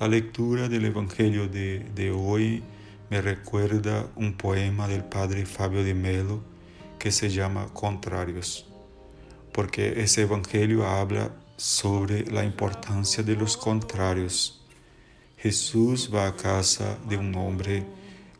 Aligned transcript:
La 0.00 0.08
lectura 0.08 0.66
del 0.66 0.86
Evangelio 0.86 1.46
de, 1.46 1.80
de 1.94 2.10
hoy 2.10 2.62
me 3.10 3.20
recuerda 3.20 4.08
un 4.16 4.32
poema 4.32 4.88
del 4.88 5.04
padre 5.04 5.44
Fabio 5.44 5.84
de 5.84 5.92
Melo 5.92 6.40
que 6.98 7.12
se 7.12 7.28
llama 7.28 7.68
Contrarios, 7.74 8.66
porque 9.52 10.00
ese 10.00 10.22
Evangelio 10.22 10.86
habla 10.86 11.30
sobre 11.58 12.24
la 12.24 12.44
importancia 12.44 13.22
de 13.22 13.36
los 13.36 13.58
contrarios. 13.58 14.64
Jesús 15.36 16.10
va 16.10 16.28
a 16.28 16.34
casa 16.34 16.96
de 17.06 17.18
un 17.18 17.34
hombre 17.34 17.84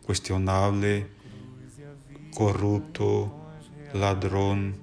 cuestionable, 0.07 1.09
corrupto, 2.35 3.37
ladrón, 3.93 4.77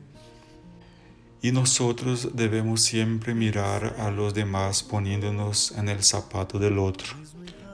y 1.41 1.51
nosotros 1.51 2.29
debemos 2.33 2.83
siempre 2.83 3.33
mirar 3.33 3.95
a 3.99 4.11
los 4.11 4.33
demás 4.33 4.83
poniéndonos 4.83 5.71
en 5.77 5.89
el 5.89 6.04
zapato 6.04 6.60
del 6.60 6.79
otro. 6.79 7.13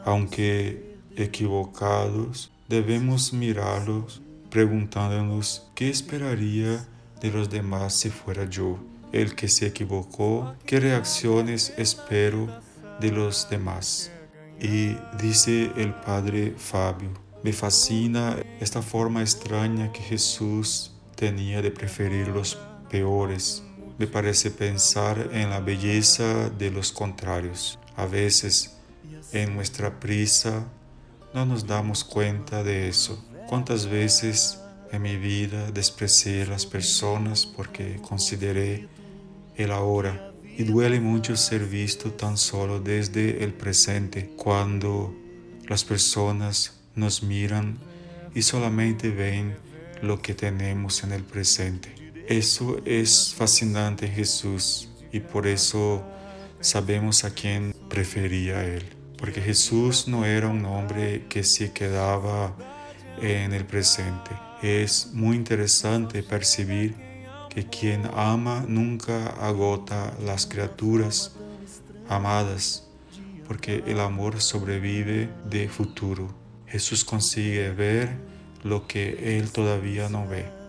Aunque 0.06 0.98
equivocados, 1.16 2.52
debemos 2.68 3.34
mirarlos 3.34 4.22
preguntándonos 4.50 5.68
qué 5.76 5.90
esperaría 5.90 6.88
de 7.22 7.32
los 7.32 7.50
demás 7.50 7.98
si 7.98 8.10
fuera 8.10 8.50
yo 8.50 8.78
el 9.12 9.36
que 9.36 9.48
se 9.48 9.68
equivocó, 9.68 10.56
qué 10.66 10.80
reacciones 10.80 11.74
espero 11.78 12.48
de 13.00 13.12
los 13.12 13.50
demás. 13.50 14.12
Y 14.60 14.96
dice 15.22 15.72
el 15.78 15.94
padre 15.94 16.56
Fabio, 16.58 17.12
me 17.44 17.54
fascina 17.54 18.38
esta 18.60 18.82
forma 18.82 19.22
extraña 19.22 19.92
que 19.92 20.02
Jesús 20.02 20.92
tenía 21.16 21.62
de 21.62 21.72
preferir 21.72 22.28
los 22.28 22.58
peores. 22.94 23.64
Me 23.98 24.06
parece 24.06 24.52
pensar 24.52 25.32
en 25.34 25.50
la 25.50 25.60
belleza 25.60 26.52
de 26.52 26.70
los 26.70 26.92
contrarios. 26.92 27.80
A 27.96 28.06
veces, 28.06 28.78
en 29.32 29.56
nuestra 29.56 30.00
prisa, 30.00 30.68
no 31.34 31.44
nos 31.44 31.66
damos 31.66 32.04
cuenta 32.04 32.64
de 32.64 32.88
eso. 32.88 33.26
¿Cuántas 33.50 33.88
veces 33.88 34.60
en 34.92 35.02
mi 35.02 35.18
vida 35.18 35.72
desprecié 35.72 36.44
a 36.44 36.50
las 36.50 36.68
personas 36.68 37.48
porque 37.48 38.00
consideré 38.08 38.88
el 39.56 39.72
ahora? 39.72 40.32
Y 40.56 40.64
duele 40.64 41.00
mucho 41.00 41.36
ser 41.36 41.66
visto 41.66 42.12
tan 42.12 42.38
solo 42.38 42.80
desde 42.80 43.44
el 43.44 43.56
presente, 43.56 44.30
cuando 44.38 45.16
las 45.68 45.84
personas 45.84 46.80
nos 46.94 47.24
miran 47.24 47.80
y 48.36 48.44
solamente 48.44 49.10
ven 49.10 49.58
lo 50.04 50.22
que 50.22 50.36
tenemos 50.36 51.04
en 51.04 51.12
el 51.14 51.24
presente. 51.24 52.03
Eso 52.28 52.78
es 52.86 53.34
fascinante 53.36 54.08
Jesús 54.08 54.88
y 55.12 55.20
por 55.20 55.46
eso 55.46 56.02
sabemos 56.62 57.26
a 57.26 57.34
quién 57.34 57.76
prefería 57.90 58.64
Él. 58.64 58.84
Porque 59.18 59.42
Jesús 59.42 60.08
no 60.08 60.24
era 60.24 60.48
un 60.48 60.66
hombre 60.66 61.26
que 61.28 61.44
se 61.44 61.74
quedaba 61.74 62.56
en 63.22 63.52
el 63.52 63.66
presente. 63.66 64.32
Es 64.62 65.10
muy 65.12 65.36
interesante 65.36 66.24
percibir 66.24 66.96
que 67.50 67.68
quien 67.68 68.10
ama 68.16 68.64
nunca 68.70 69.28
agota 69.46 70.16
las 70.26 70.46
criaturas 70.46 71.36
amadas, 72.08 72.88
porque 73.46 73.84
el 73.86 74.00
amor 74.00 74.40
sobrevive 74.40 75.30
de 75.50 75.68
futuro. 75.68 76.34
Jesús 76.68 77.04
consigue 77.04 77.72
ver 77.72 78.16
lo 78.64 78.88
que 78.88 79.38
Él 79.38 79.52
todavía 79.52 80.08
no 80.08 80.26
ve 80.26 80.63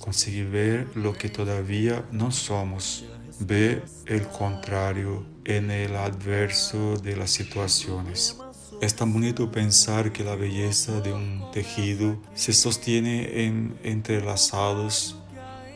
conseguir 0.00 0.48
ver 0.48 0.88
lo 0.96 1.12
que 1.12 1.28
todavía 1.28 2.04
no 2.10 2.32
somos, 2.32 3.04
ve 3.38 3.82
el 4.06 4.26
contrario 4.26 5.24
en 5.44 5.70
el 5.70 5.94
adverso 5.94 6.96
de 6.96 7.16
las 7.16 7.30
situaciones. 7.30 8.36
Es 8.80 8.96
tan 8.96 9.12
bonito 9.12 9.52
pensar 9.52 10.10
que 10.10 10.24
la 10.24 10.34
belleza 10.34 11.00
de 11.00 11.12
un 11.12 11.50
tejido 11.52 12.18
se 12.34 12.52
sostiene 12.52 13.44
en 13.44 13.78
entrelazados 13.82 15.16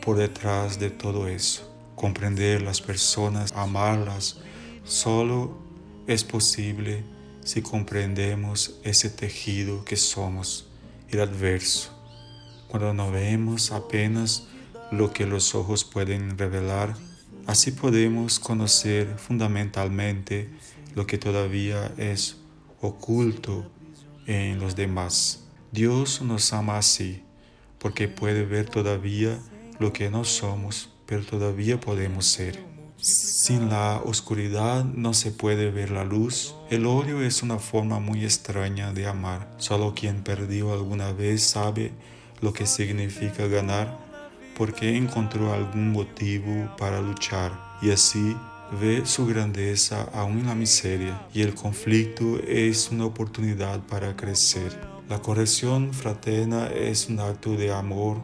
por 0.02 0.16
detrás 0.16 0.78
de 0.78 0.90
todo 0.90 1.28
eso. 1.28 1.70
Comprender 1.94 2.62
las 2.62 2.80
personas, 2.80 3.52
amarlas, 3.52 4.40
solo 4.84 5.58
es 6.06 6.24
posible 6.24 7.04
si 7.44 7.60
comprendemos 7.60 8.80
ese 8.84 9.10
tejido 9.10 9.84
que 9.84 9.96
somos, 9.96 10.66
el 11.10 11.20
adverso 11.20 11.93
cuando 12.74 12.92
no 12.92 13.12
vemos 13.12 13.70
apenas 13.70 14.48
lo 14.90 15.12
que 15.12 15.26
los 15.26 15.54
ojos 15.54 15.84
pueden 15.84 16.36
revelar, 16.36 16.96
así 17.46 17.70
podemos 17.70 18.40
conocer 18.40 19.16
fundamentalmente 19.16 20.50
lo 20.96 21.06
que 21.06 21.16
todavía 21.16 21.92
es 21.98 22.38
oculto 22.80 23.70
en 24.26 24.58
los 24.58 24.74
demás. 24.74 25.44
Dios 25.70 26.20
nos 26.20 26.52
ama 26.52 26.76
así, 26.76 27.22
porque 27.78 28.08
puede 28.08 28.44
ver 28.44 28.68
todavía 28.68 29.38
lo 29.78 29.92
que 29.92 30.10
no 30.10 30.24
somos, 30.24 30.90
pero 31.06 31.24
todavía 31.24 31.78
podemos 31.78 32.26
ser. 32.26 32.60
Sin 32.96 33.68
la 33.68 34.02
oscuridad 34.04 34.84
no 34.84 35.14
se 35.14 35.30
puede 35.30 35.70
ver 35.70 35.92
la 35.92 36.04
luz. 36.04 36.56
El 36.70 36.86
odio 36.86 37.22
es 37.22 37.44
una 37.44 37.60
forma 37.60 38.00
muy 38.00 38.24
extraña 38.24 38.92
de 38.92 39.06
amar. 39.06 39.54
Solo 39.58 39.94
quien 39.94 40.24
perdió 40.24 40.72
alguna 40.72 41.12
vez 41.12 41.44
sabe 41.44 41.92
lo 42.44 42.52
que 42.52 42.66
significa 42.66 43.46
ganar 43.46 43.98
porque 44.54 44.94
encontró 44.98 45.54
algún 45.54 45.92
motivo 45.92 46.70
para 46.76 47.00
luchar 47.00 47.50
y 47.80 47.90
así 47.90 48.36
ve 48.78 49.06
su 49.06 49.24
grandeza 49.24 50.02
aún 50.12 50.40
en 50.40 50.46
la 50.48 50.54
miseria 50.54 51.26
y 51.32 51.40
el 51.40 51.54
conflicto 51.54 52.38
es 52.46 52.90
una 52.90 53.06
oportunidad 53.06 53.80
para 53.86 54.14
crecer. 54.14 54.78
La 55.08 55.22
corrección 55.22 55.94
fraterna 55.94 56.66
es 56.66 57.08
un 57.08 57.18
acto 57.18 57.56
de 57.56 57.72
amor 57.72 58.18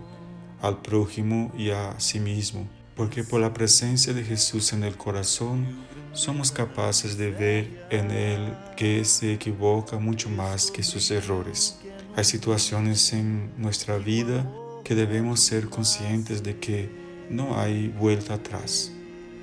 al 0.61 0.83
prójimo 0.83 1.51
y 1.57 1.71
a 1.71 1.99
sí 1.99 2.21
mismo, 2.21 2.69
porque 2.95 3.25
por 3.25 3.41
la 3.41 3.55
presencia 3.55 4.13
de 4.13 4.23
Jesús 4.23 4.75
en 4.75 4.85
el 4.85 4.99
corazón 4.99 5.67
somos 6.13 6.53
capaces 6.53 7.17
de 7.17 7.31
ver 7.31 7.87
en 7.91 8.11
Él 8.11 8.55
que 8.77 9.03
se 9.07 9.33
equivoca 9.33 9.99
mucho 9.99 10.29
más 10.29 10.71
que 10.71 10.83
sus 10.83 11.11
errores. 11.11 11.80
Hay 12.17 12.25
situaciones 12.25 13.13
en 13.13 13.53
nuestra 13.57 13.99
vida 13.99 14.51
que 14.83 14.95
debemos 14.95 15.41
ser 15.41 15.69
conscientes 15.69 16.43
de 16.43 16.59
que 16.59 16.91
no 17.31 17.59
hay 17.59 17.89
vuelta 17.89 18.35
atrás. 18.35 18.91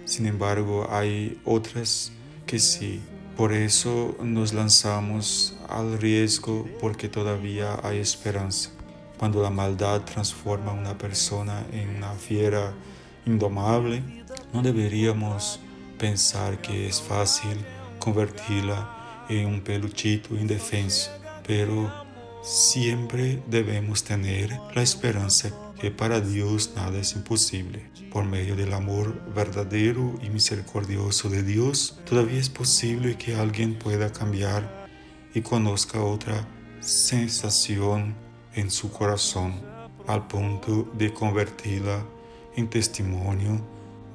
Sin 0.03 0.25
embargo, 0.25 0.87
hay 0.89 1.39
otras 1.45 2.11
que 2.45 2.59
sí. 2.59 2.99
Por 3.37 3.53
eso 3.53 4.17
nos 4.21 4.53
lanzamos 4.53 5.57
al 5.69 5.97
riesgo 5.97 6.67
porque 6.81 7.07
todavía 7.07 7.79
hay 7.83 7.99
esperanza. 7.99 8.71
Cuando 9.17 9.41
la 9.41 9.49
maldad 9.49 10.01
transforma 10.01 10.71
a 10.71 10.75
una 10.75 10.97
persona 10.97 11.65
en 11.71 11.95
una 11.95 12.13
fiera 12.13 12.73
indomable, 13.25 14.03
no 14.53 14.61
deberíamos 14.61 15.59
pensar 15.97 16.61
que 16.61 16.87
es 16.87 17.01
fácil 17.01 17.57
convertirla 17.99 19.25
en 19.29 19.47
un 19.47 19.61
peluchito 19.61 20.35
indefenso, 20.35 21.11
pero 21.45 22.06
Siempre 22.47 23.43
debemos 23.45 24.05
tener 24.05 24.57
la 24.73 24.81
esperanza 24.81 25.49
que 25.77 25.91
para 25.91 26.21
Dios 26.21 26.71
nada 26.77 26.97
es 26.97 27.11
imposible. 27.13 27.91
Por 28.09 28.23
medio 28.23 28.55
del 28.55 28.71
amor 28.71 29.21
verdadero 29.35 30.13
y 30.23 30.29
misericordioso 30.29 31.29
de 31.29 31.43
Dios, 31.43 31.99
todavía 32.09 32.39
es 32.39 32.47
posible 32.47 33.17
que 33.17 33.35
alguien 33.35 33.77
pueda 33.77 34.13
cambiar 34.13 34.87
y 35.33 35.41
conozca 35.41 36.01
otra 36.01 36.47
sensación 36.79 38.15
en 38.55 38.71
su 38.71 38.93
corazón, 38.93 39.55
al 40.07 40.25
punto 40.27 40.89
de 40.97 41.13
convertirla 41.13 42.01
en 42.55 42.69
testimonio 42.69 43.59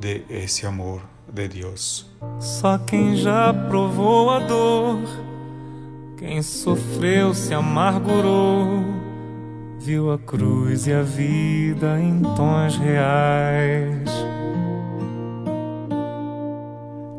de 0.00 0.24
ese 0.30 0.66
amor 0.66 1.02
de 1.30 1.50
Dios. 1.50 2.10
Só 2.40 2.78
quem 2.78 3.14
já 3.14 3.52
provou 3.68 4.30
a 4.30 4.38
dor 4.38 5.31
Quem 6.24 6.40
sofreu 6.40 7.34
se 7.34 7.52
amargurou, 7.52 8.84
viu 9.80 10.12
a 10.12 10.18
cruz 10.20 10.86
e 10.86 10.92
a 10.92 11.02
vida 11.02 12.00
em 12.00 12.22
tons 12.36 12.76
reais. 12.76 14.08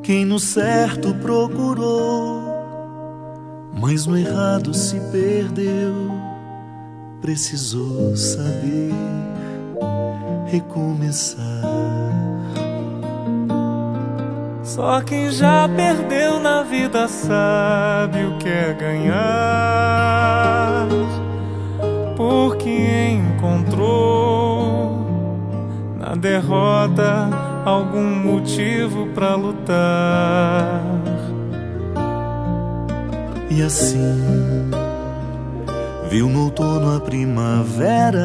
Quem 0.02 0.24
no 0.24 0.40
certo 0.40 1.14
procurou, 1.16 2.44
mas 3.78 4.06
no 4.06 4.18
errado 4.18 4.74
se 4.74 4.98
perdeu, 5.12 6.10
precisou 7.20 8.16
saber 8.16 8.94
recomeçar. 10.46 11.53
Só 14.74 15.02
quem 15.02 15.30
já 15.30 15.70
perdeu 15.70 16.40
na 16.40 16.64
vida 16.64 17.08
sabe 17.08 18.26
o 18.26 18.40
que 18.40 18.50
é 18.50 18.74
ganhar. 18.74 19.14
Porque 22.18 23.12
encontrou 23.12 25.06
na 26.00 26.16
derrota 26.16 27.30
algum 27.64 28.16
motivo 28.16 29.06
para 29.14 29.36
lutar. 29.36 30.82
E 33.52 33.62
assim 33.62 34.72
viu 36.10 36.28
no 36.28 36.46
outono 36.46 36.98
a 36.98 37.00
primavera, 37.00 38.24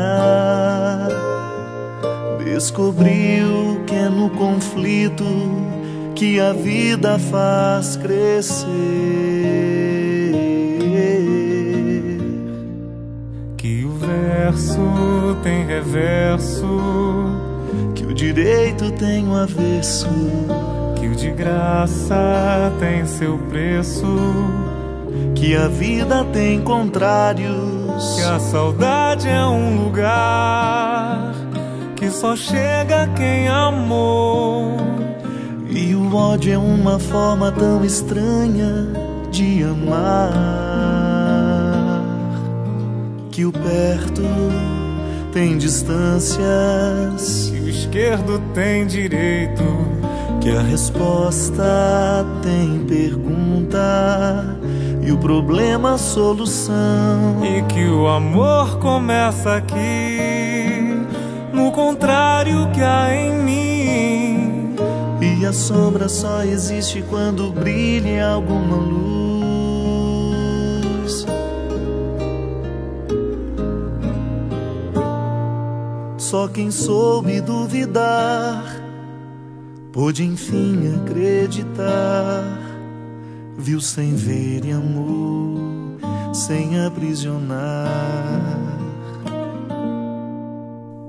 descobriu 2.42 3.82
que 3.86 3.94
é 3.94 4.08
no 4.08 4.30
conflito 4.30 5.77
que 6.18 6.40
a 6.40 6.52
vida 6.52 7.16
faz 7.16 7.96
crescer. 7.96 8.66
Que 13.56 13.84
o 13.84 13.92
verso 13.92 15.36
tem 15.44 15.64
reverso, 15.64 16.66
que 17.94 18.04
o 18.04 18.12
direito 18.12 18.90
tem 18.90 19.28
o 19.28 19.36
avesso, 19.36 20.08
que 20.98 21.06
o 21.06 21.14
de 21.14 21.30
graça 21.30 22.72
tem 22.80 23.06
seu 23.06 23.38
preço, 23.48 24.18
que 25.36 25.54
a 25.54 25.68
vida 25.68 26.24
tem 26.32 26.60
contrários, 26.62 28.16
que 28.16 28.22
a 28.22 28.40
saudade 28.40 29.28
é 29.28 29.44
um 29.44 29.84
lugar 29.84 31.32
que 31.94 32.10
só 32.10 32.34
chega 32.34 33.06
quem 33.14 33.46
amou. 33.46 34.97
O 36.10 36.16
ódio 36.16 36.54
é 36.54 36.56
uma 36.56 36.98
forma 36.98 37.52
tão 37.52 37.84
estranha 37.84 38.88
de 39.30 39.62
amar 39.62 40.32
que 43.30 43.44
o 43.44 43.52
perto 43.52 44.22
tem 45.34 45.58
distâncias, 45.58 47.50
que 47.50 47.60
o 47.60 47.68
esquerdo 47.68 48.40
tem 48.54 48.86
direito, 48.86 49.62
que 50.40 50.48
a 50.50 50.62
resposta 50.62 52.24
tem 52.42 52.86
pergunta 52.86 54.56
e 55.02 55.12
o 55.12 55.18
problema 55.18 55.92
a 55.92 55.98
solução. 55.98 57.44
E 57.44 57.60
que 57.70 57.84
o 57.84 58.08
amor 58.08 58.78
começa 58.78 59.56
aqui, 59.56 61.04
no 61.52 61.70
contrário 61.70 62.70
que 62.72 62.80
há 62.80 63.14
em 63.14 63.42
mim. 63.42 63.77
A 65.48 65.52
sombra 65.52 66.10
só 66.10 66.42
existe 66.42 67.02
quando 67.08 67.50
brilha 67.50 68.32
alguma 68.32 68.76
luz. 68.76 69.24
Só 76.18 76.48
quem 76.48 76.70
soube 76.70 77.40
duvidar 77.40 78.62
pôde 79.90 80.22
enfim 80.22 80.94
acreditar. 81.02 82.44
Viu 83.56 83.80
sem 83.80 84.14
ver 84.14 84.66
e 84.66 84.72
amor, 84.72 85.98
sem 86.34 86.78
aprisionar. 86.84 87.88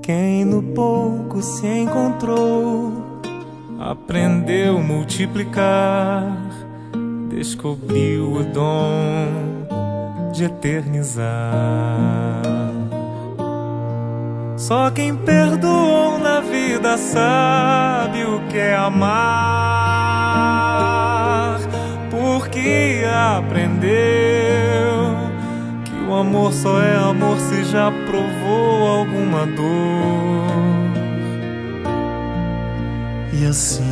Quem 0.01 0.45
no 0.45 0.63
pouco 0.63 1.41
se 1.41 1.67
encontrou, 1.67 3.08
aprendeu 4.09 4.79
a 4.79 4.81
multiplicar, 4.81 6.35
descobriu 7.29 8.33
o 8.33 8.43
dom 8.43 9.67
de 10.33 10.45
eternizar. 10.45 11.27
Só 14.57 14.89
quem 14.89 15.15
perdoou 15.15 16.17
na 16.17 16.39
vida 16.39 16.97
sabe 16.97 18.23
o 18.23 18.39
que 18.49 18.57
é 18.57 18.75
amar, 18.75 19.19
porque 22.09 23.03
aprendeu 23.37 23.89
que 25.85 25.93
o 26.09 26.15
amor 26.15 26.51
só 26.51 26.81
é 26.81 26.95
amor 26.95 27.37
se 27.37 27.63
já 27.63 27.91
provou 28.07 28.87
alguma 28.87 29.45
dor. 29.45 30.78
E 33.39 33.45
assim. 33.45 33.83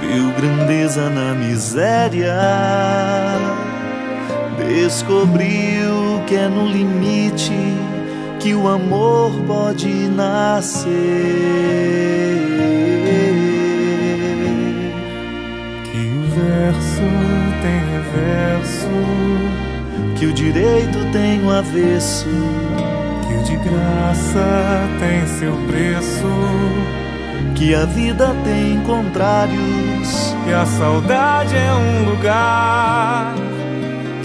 Viu 0.00 0.30
grandeza 0.36 1.10
na 1.10 1.34
miséria, 1.34 2.36
descobriu 4.56 6.22
que 6.28 6.36
é 6.36 6.48
no 6.48 6.68
limite 6.68 7.52
que 8.38 8.54
o 8.54 8.68
amor 8.68 9.32
pode 9.48 9.88
nascer. 9.88 10.90
Que 15.84 15.98
o 15.98 16.22
verso 16.36 17.02
tem 17.62 17.80
reverso, 17.96 18.94
que 20.16 20.26
o 20.26 20.32
direito 20.32 20.98
tem 21.12 21.44
o 21.44 21.50
avesso, 21.50 22.28
que 23.26 23.34
o 23.34 23.42
de 23.42 23.56
graça 23.56 24.88
tem 25.00 25.26
seu 25.26 25.56
preço, 25.66 26.59
que 27.54 27.74
a 27.74 27.84
vida 27.84 28.34
tem 28.44 28.80
contrários, 28.84 30.34
que 30.44 30.52
a 30.52 30.64
saudade 30.64 31.54
é 31.54 31.72
um 31.72 32.10
lugar 32.10 33.34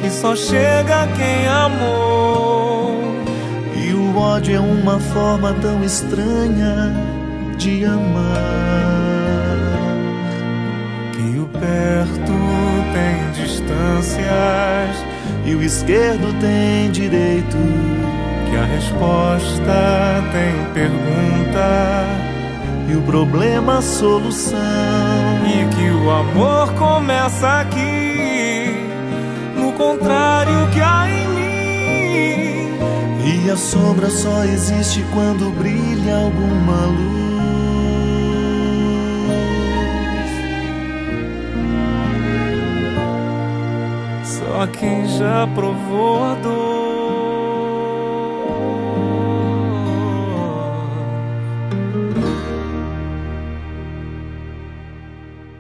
que 0.02 0.10
só 0.10 0.36
chega 0.36 1.08
quem 1.18 1.48
amou. 1.48 3.16
E 3.76 3.92
o 3.92 4.18
ódio 4.18 4.56
é 4.56 4.60
uma 4.60 5.00
forma 5.00 5.54
tão 5.62 5.84
estranha 5.84 6.94
de 7.58 7.86
amar. 7.86 8.36
Que 11.12 11.40
o 11.40 11.48
perto 11.48 12.34
tem 12.94 13.44
distâncias 13.44 15.06
e 15.46 15.56
o 15.56 15.62
esquerdo 15.64 16.40
tem 16.40 16.92
direito. 16.92 17.58
Que 18.50 18.58
a 18.58 18.66
resposta 18.66 20.24
tem 20.32 20.74
pergunta 20.74 22.25
e 22.88 22.96
o 22.96 23.02
problema 23.02 23.80
a 23.80 23.82
solução. 23.82 24.58
E 25.46 25.76
que 25.76 25.90
o 25.90 26.10
amor 26.10 26.74
começa 26.74 27.62
aqui, 27.62 28.88
no 29.56 29.72
contrário 29.74 30.70
que 30.72 30.82
há 30.82 31.08
em 31.10 31.28
mim. 31.30 32.78
E 33.46 33.50
a 33.52 33.58
sombra 33.58 34.10
só 34.10 34.44
existe 34.44 35.04
quando 35.14 35.52
brilha 35.58 36.16
alguma 36.18 36.86
luz. 36.86 37.26
Só 44.24 44.68
quem 44.68 45.08
já 45.08 45.48
provou 45.54 46.24
a 46.24 46.36
dor 46.36 46.85